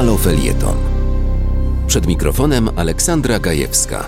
[0.00, 0.76] Halo Felieton.
[1.86, 4.06] Przed mikrofonem Aleksandra Gajewska,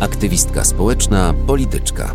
[0.00, 2.14] aktywistka społeczna, polityczka.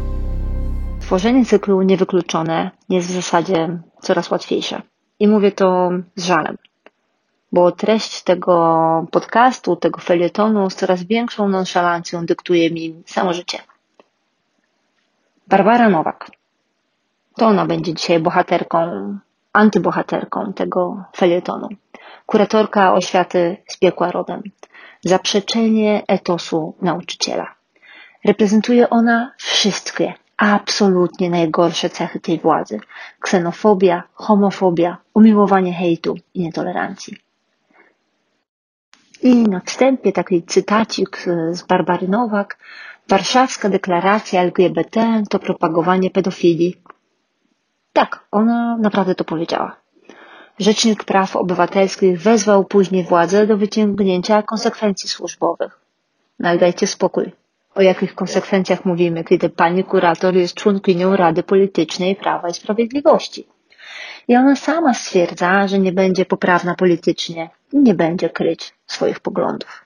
[1.01, 4.81] Tworzenie cyklu Niewykluczone jest w zasadzie coraz łatwiejsze.
[5.19, 6.57] I mówię to z żalem,
[7.51, 13.59] bo treść tego podcastu, tego felietonu z coraz większą nonszalancją dyktuje mi samo życie.
[15.47, 16.31] Barbara Nowak.
[17.35, 19.17] To ona będzie dzisiaj bohaterką,
[19.53, 21.67] antybohaterką tego felietonu.
[22.27, 24.41] Kuratorka oświaty z piekła rodem.
[25.01, 27.55] Zaprzeczenie etosu nauczyciela.
[28.25, 32.79] Reprezentuje ona wszystkie, absolutnie najgorsze cechy tej władzy.
[33.19, 37.17] Ksenofobia, homofobia, umiłowanie hejtu i nietolerancji.
[39.21, 41.17] I na wstępie taki cytacik
[41.51, 42.57] z Barbary Nowak.
[43.09, 46.81] Warszawska deklaracja LGBT to propagowanie pedofilii.
[47.93, 49.86] Tak, ona naprawdę to powiedziała.
[50.59, 55.79] Rzecznik Praw Obywatelskich wezwał później władzę do wyciągnięcia konsekwencji służbowych.
[56.39, 57.31] No dajcie spokój.
[57.75, 63.47] O jakich konsekwencjach mówimy, kiedy pani kurator jest członkinią Rady Politycznej Prawa i Sprawiedliwości?
[64.27, 69.85] I ona sama stwierdza, że nie będzie poprawna politycznie i nie będzie kryć swoich poglądów.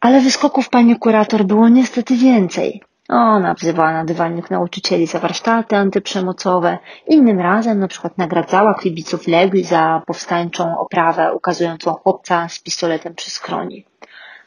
[0.00, 2.82] Ale wyskoków pani kurator było niestety więcej.
[3.08, 6.78] Ona wzywała na dywanik nauczycieli za warsztaty antyprzemocowe.
[7.06, 13.30] Innym razem na przykład nagradzała kibiców Legii za powstańczą oprawę ukazującą chłopca z pistoletem przy
[13.30, 13.86] skroni.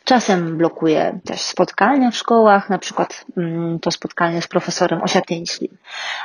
[0.03, 5.77] Czasem blokuje też spotkania w szkołach, na przykład mm, to spotkanie z profesorem Osiatyńskim,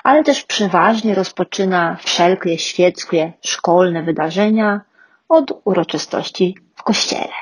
[0.04, 4.80] ale też przeważnie rozpoczyna wszelkie świeckie, szkolne wydarzenia
[5.28, 7.32] od uroczystości w kościele.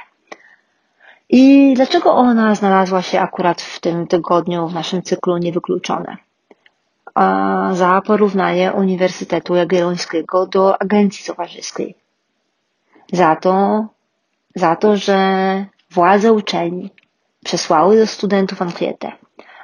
[1.32, 6.16] I dlaczego ona znalazła się akurat w tym tygodniu w naszym cyklu Niewykluczone?
[7.72, 11.94] Za porównanie Uniwersytetu Jagiellońskiego do Agencji Towarzyskiej.
[13.12, 13.86] Za to,
[14.54, 15.18] za to, że
[15.90, 16.90] władze uczelni
[17.44, 19.12] przesłały do studentów ankietę,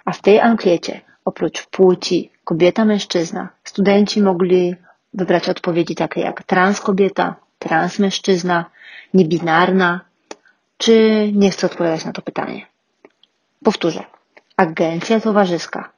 [0.05, 4.75] a w tej ankiecie oprócz płci kobieta-mężczyzna studenci mogli
[5.15, 8.65] wybrać odpowiedzi takie jak trans kobieta, trans mężczyzna,
[9.15, 10.01] niebinarna,
[10.77, 12.67] czy nie chcę odpowiadać na to pytanie?
[13.65, 14.05] Powtórzę.
[14.57, 15.91] Agencja towarzyska.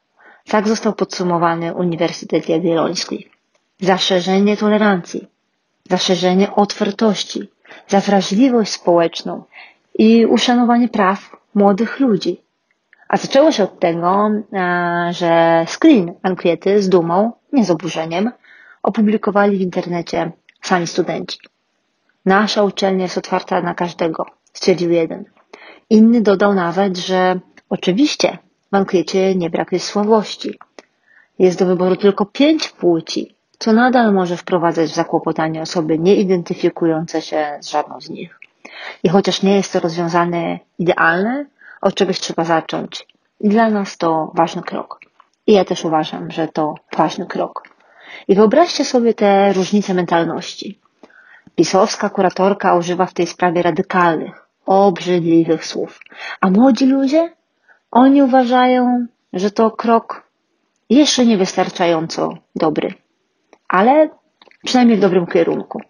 [0.49, 3.29] Tak został podsumowany Uniwersytet Jagielloński.
[3.81, 5.29] Zaszerzenie tolerancji,
[5.91, 7.51] zaszerzenie otwartości,
[7.89, 9.45] za wrażliwość społeczną
[9.99, 12.41] i uszanowanie praw młodych ludzi.
[13.09, 18.31] A zaczęło się od tego, e, że screen ankiety z dumą, nie z oburzeniem,
[18.83, 21.39] opublikowali w internecie sami studenci.
[22.25, 25.25] Nasza uczelnia jest otwarta na każdego, stwierdził jeden.
[25.91, 28.39] Inny dodał nawet, że oczywiście
[28.73, 30.59] w ankiecie nie brak jest słabości.
[31.39, 37.23] Jest do wyboru tylko pięć płci, co nadal może wprowadzać w zakłopotanie osoby nie identyfikujące
[37.23, 38.39] się z żadną z nich.
[39.03, 41.47] I chociaż nie jest to rozwiązane idealne,
[41.81, 43.07] od czegoś trzeba zacząć.
[43.41, 45.01] I dla nas to ważny krok.
[45.47, 47.69] I ja też uważam, że to ważny krok.
[48.29, 50.79] I wyobraźcie sobie te różnice mentalności.
[51.59, 56.01] Pisowska kuratorka używa w tej sprawie radykalnych, obrzydliwych słów.
[56.41, 57.33] A młodzi ludzie?
[57.91, 60.23] Oni uważają, że to krok
[60.91, 62.95] jeszcze niewystarczająco dobry,
[63.69, 64.09] ale
[64.65, 65.81] przynajmniej w dobrym kierunku.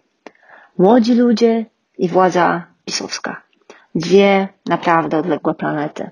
[0.77, 1.65] Młodzi ludzie
[1.97, 3.41] i władza pisowska.
[3.95, 6.09] Dwie naprawdę odległe planety.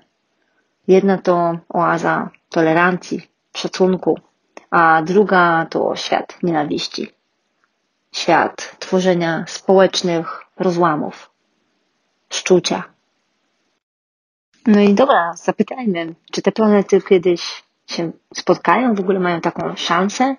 [0.88, 3.26] Jedna to oaza tolerancji,
[3.56, 4.18] szacunku,
[4.70, 7.12] a druga to świat nienawiści.
[8.12, 11.30] Świat tworzenia społecznych rozłamów,
[12.30, 12.82] szczucia.
[14.66, 20.36] No i dobra, zapytajmy, czy te planety kiedyś się spotkają, w ogóle mają taką szansę?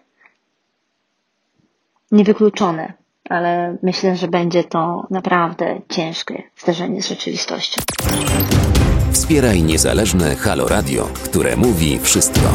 [2.11, 2.93] Niewykluczone,
[3.29, 7.81] ale myślę, że będzie to naprawdę ciężkie zderzenie z rzeczywistością.
[9.11, 12.49] Wspieraj niezależne Halo Radio, które mówi wszystko.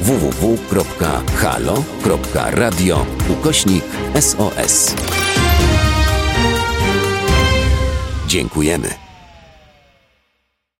[0.00, 1.06] www.halo.radio
[3.32, 3.84] ukośnik
[4.20, 4.94] SOS.
[8.26, 9.05] Dziękujemy.